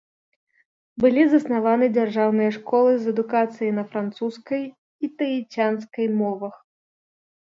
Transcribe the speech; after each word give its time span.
Былі 1.03 1.23
заснаваны 1.31 1.89
дзяржаўныя 1.97 2.51
школы 2.57 2.91
з 3.03 3.13
адукацыяй 3.15 3.71
на 3.79 3.83
французскай 3.91 4.63
і 5.03 5.09
таіцянскай 5.19 6.07
мовах. 6.23 6.55